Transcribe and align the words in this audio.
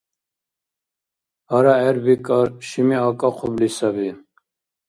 АрагӀер, 1.55 1.97
бикӀар, 2.03 2.49
шими 2.67 2.97
акӀахъубли 3.07 3.69
саби. 3.75 4.09